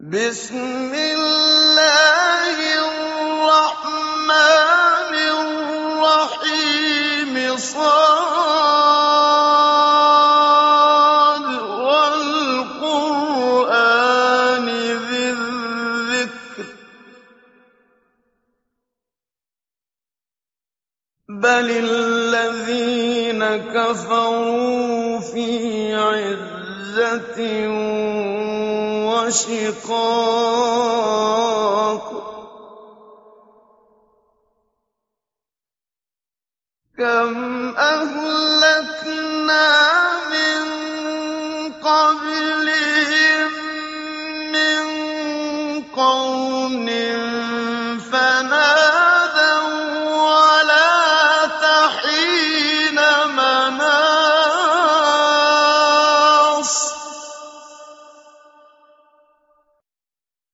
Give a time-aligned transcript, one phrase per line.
[0.00, 1.99] بِسْمِ اللَّهِ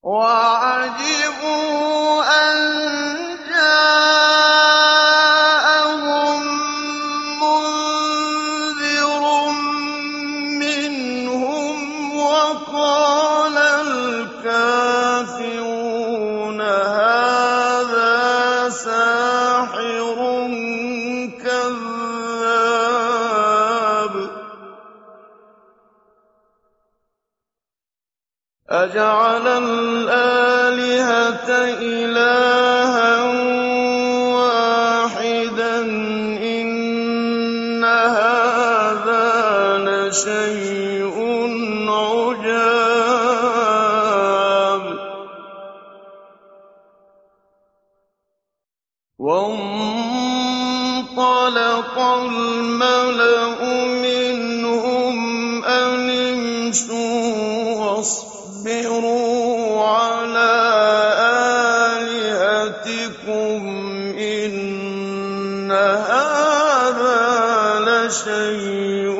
[0.08, 1.68] وَعَجِبُوا
[68.08, 69.17] لَشَيْءٌ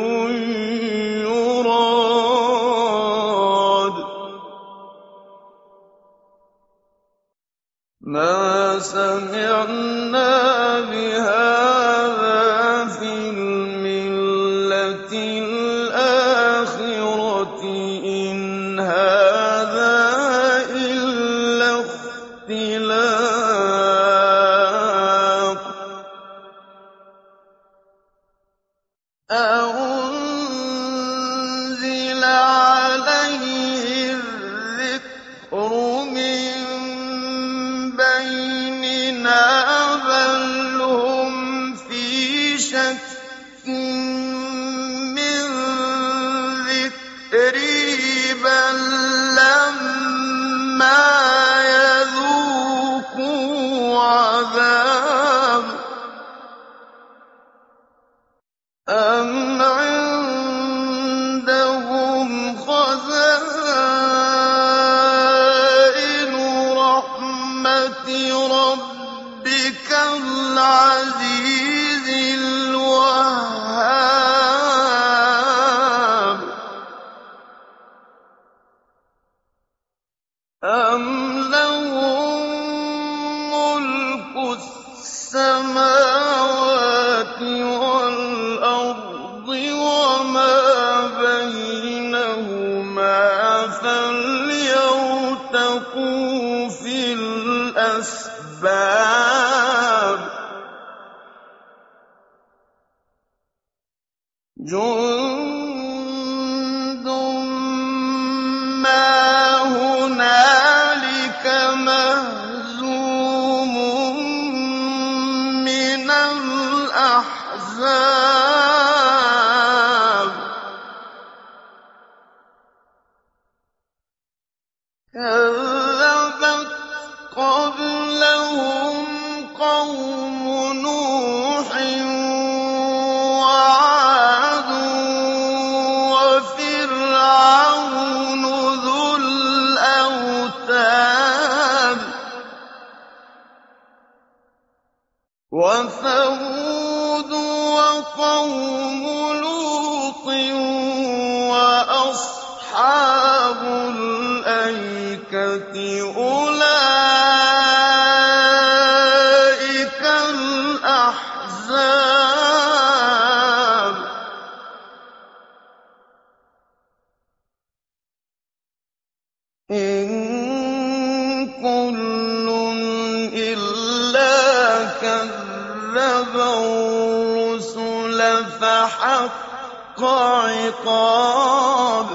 [175.02, 178.20] كَذَّبَ الرُّسُلَ
[178.62, 182.08] فَحَقَّ عِقَابِ.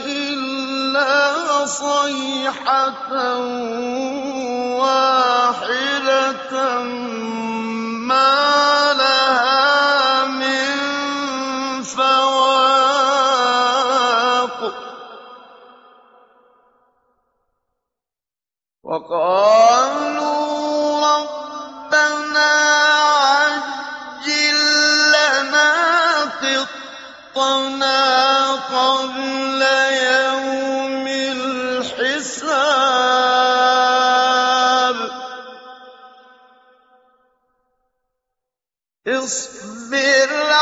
[0.06, 3.14] إِلَّا صَيْحَةً
[40.24, 40.53] Little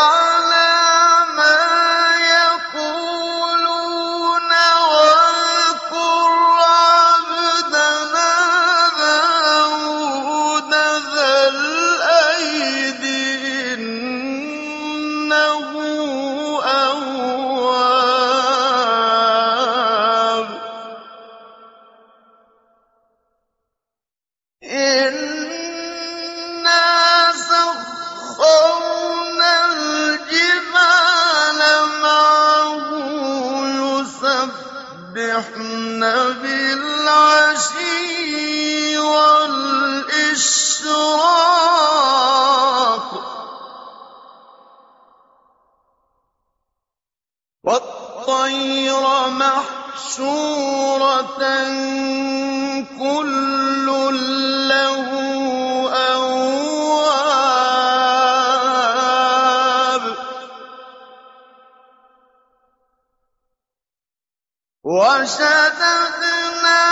[64.91, 66.83] وَشَدَدْنَا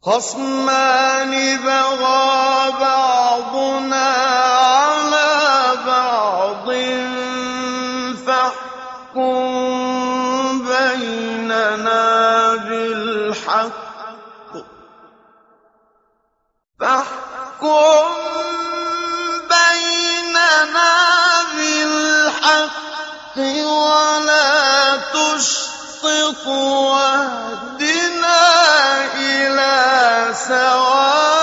[0.09, 1.33] خَصْمَانِ
[1.65, 4.09] بَغَىٰ بَعْضُنَا
[4.81, 6.69] عَلَىٰ بَعْضٍ
[8.27, 9.45] فَاحْكُم
[10.65, 12.05] بَيْنَنَا
[12.69, 13.73] بِالْحَقِّ.
[23.61, 27.68] وَلَا تُشْطِطْ وَاهْدِنَا
[29.59, 31.38] إِلَىٰ سَوَاءِ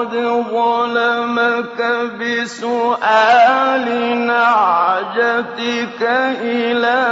[0.00, 0.16] لَقَدْ
[0.52, 1.80] ظَلَمَكَ
[2.20, 3.86] بِسُؤَالِ
[4.26, 6.02] نَعْجَتِكَ
[6.40, 7.04] إِلَىٰ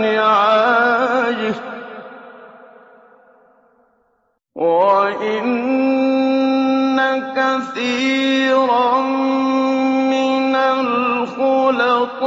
[0.00, 1.54] نِعَاجِهِ ۖ.
[4.56, 5.78] وَإِنَّ
[7.36, 9.00] كَثِيرًا
[10.12, 12.21] مِّنَ الْخُلَطَاءِ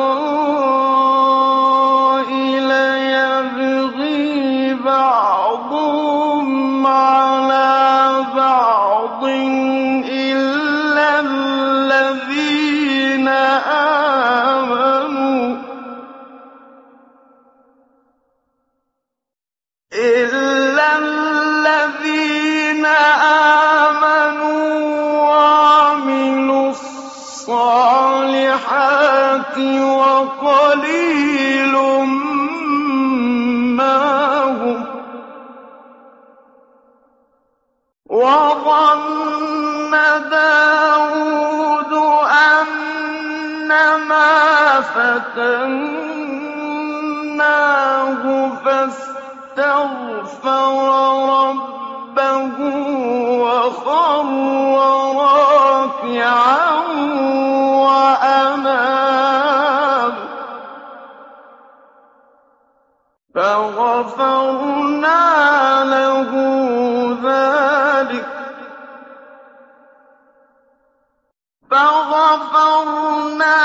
[72.35, 73.63] غفرنا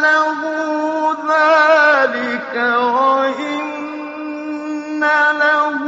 [0.00, 0.40] له
[1.28, 3.66] ذلك وإن
[5.44, 5.80] له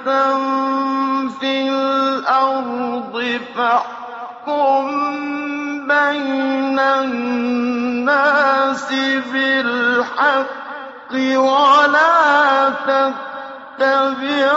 [0.05, 4.85] فِي الْأَرْضِ فَاحْكُم
[5.89, 8.89] بَيْنَ النَّاسِ
[9.33, 14.53] بِالْحَقِّ وَلَا تَتَّبِعِ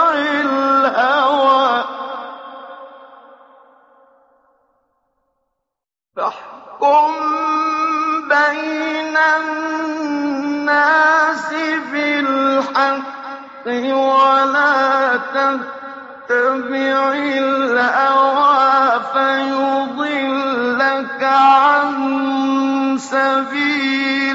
[0.46, 1.84] الْهَوَىٰ.
[6.16, 7.12] فاحكم
[8.30, 11.50] بين الناس
[11.92, 14.67] بالحق ولا
[15.38, 20.44] تتبع الهوى فيضلك
[21.24, 21.88] عن
[22.98, 24.27] سبيل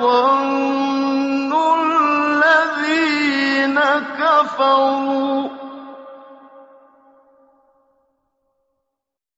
[0.00, 3.80] ظن الذين
[4.18, 5.48] كفروا.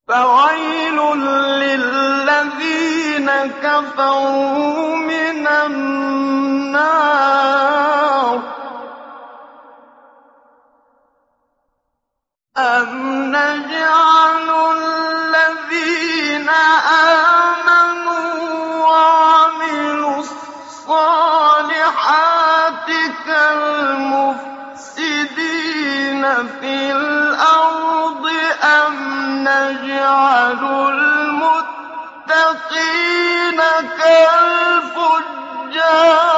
[0.09, 0.99] فويل
[1.63, 3.29] للذين
[3.63, 5.20] كفروا من
[34.35, 36.30] الفجار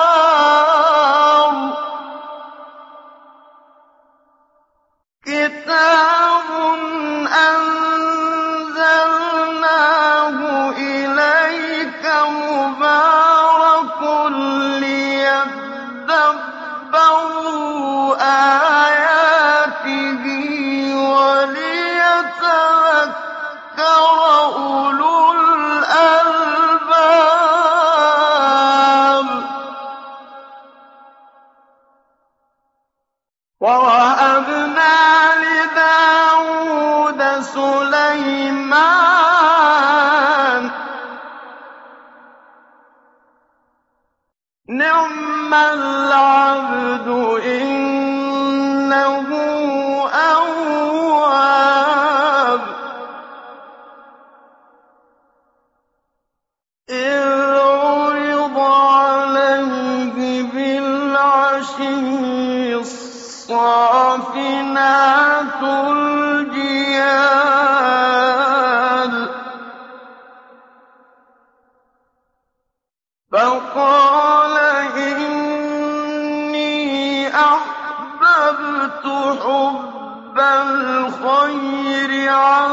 [77.35, 79.07] أحببت
[79.43, 82.73] حب الخير عن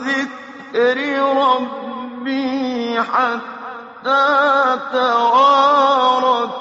[0.00, 0.98] ذكر
[1.36, 4.26] ربي حتى
[4.92, 6.56] توارت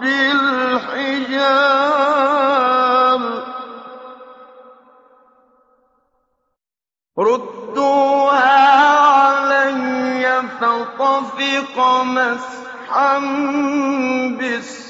[0.00, 1.40] بالحجاب.
[7.18, 13.18] ردوها علي فطفق مسحا
[14.38, 14.89] بالسجاب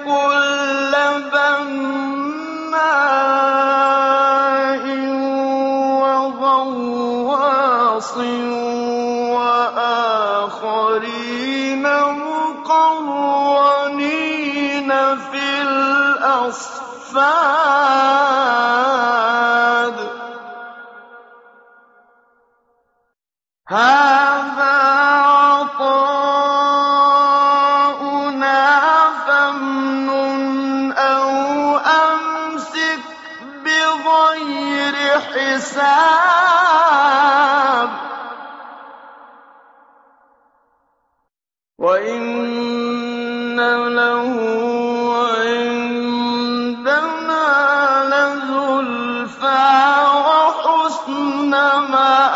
[0.06, 0.91] كل
[51.62, 52.31] السَّمَاءَ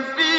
[0.00, 0.31] في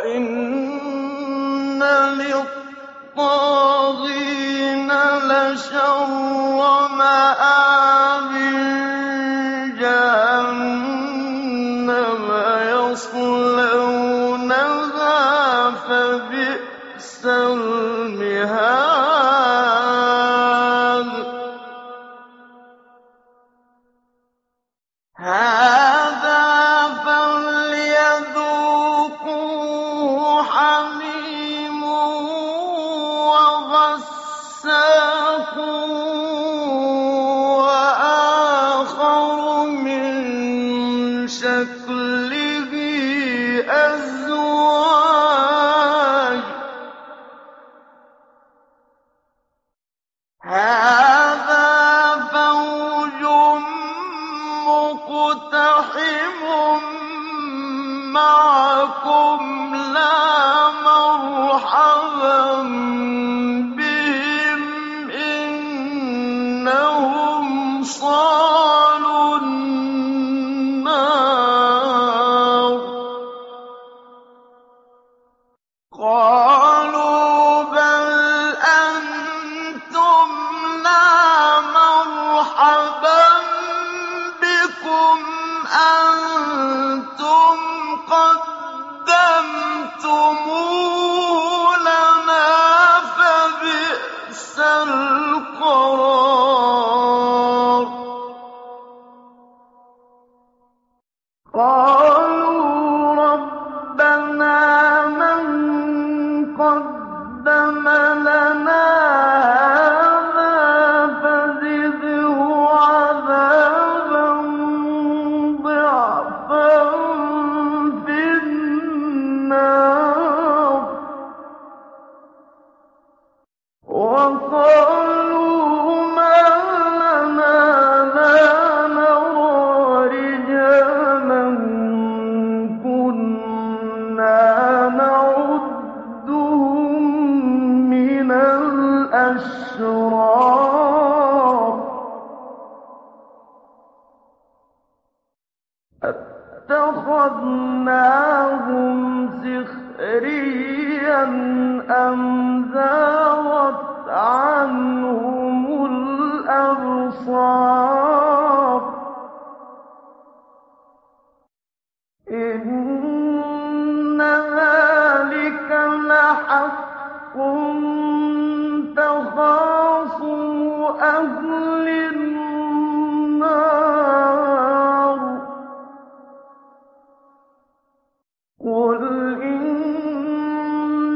[0.00, 1.82] وَإِنَّ
[3.16, 3.60] لِلطَّاغِينَ
[5.28, 6.89] لَشَرَّ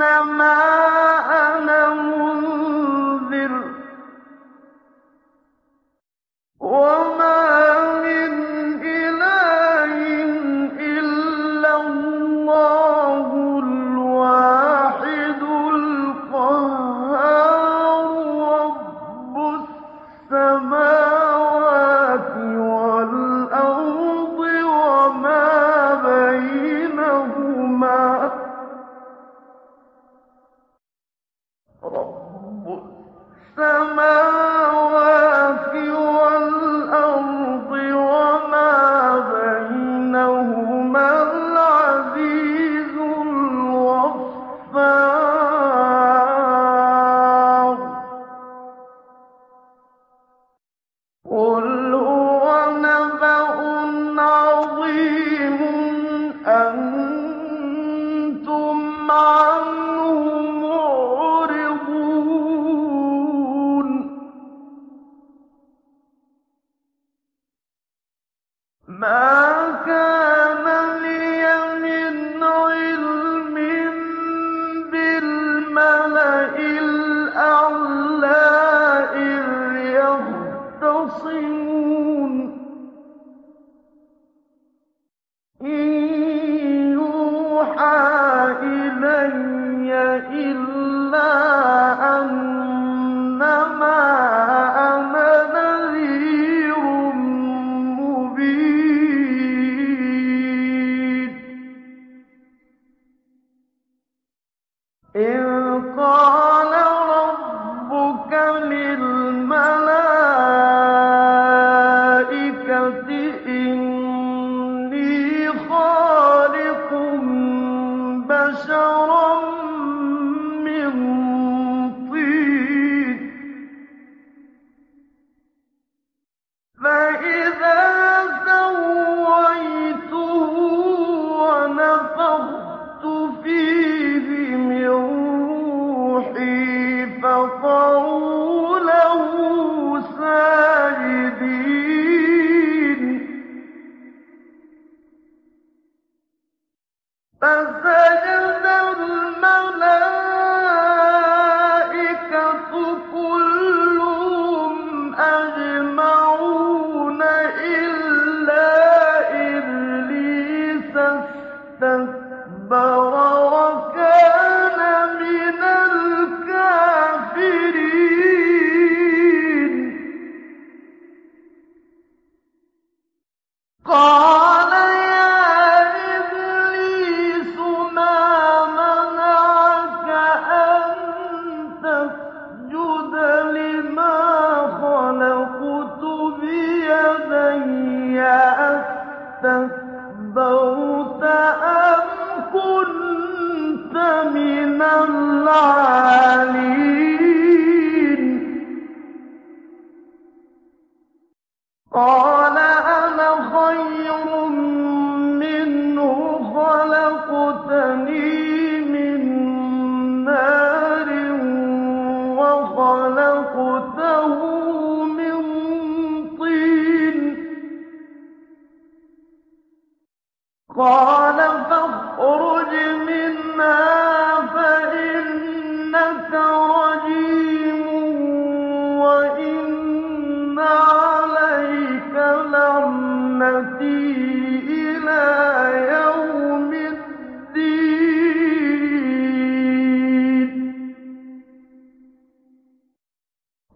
[0.03, 0.72] إِنَّمَا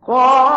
[0.07, 0.56] قَالَ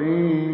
[0.00, 0.49] في